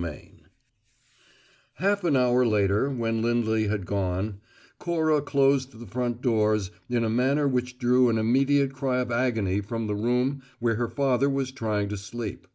CHAPTER 0.00 0.16
FIVE 0.18 0.48
Half 1.74 2.04
an 2.04 2.16
hour 2.16 2.46
later, 2.46 2.88
when 2.88 3.20
Lindley 3.20 3.68
had 3.68 3.84
gone, 3.84 4.40
Cora 4.78 5.20
closed 5.20 5.78
the 5.78 5.86
front 5.86 6.22
doors 6.22 6.70
in 6.88 7.04
a 7.04 7.10
manner 7.10 7.46
which 7.46 7.76
drew 7.78 8.08
an 8.08 8.16
immediate 8.16 8.72
cry 8.72 9.00
of 9.00 9.12
agony 9.12 9.60
from 9.60 9.88
the 9.88 9.94
room 9.94 10.40
where 10.58 10.76
her 10.76 10.88
father 10.88 11.28
was 11.28 11.52
trying 11.52 11.90
to 11.90 11.98
sleep. 11.98 12.46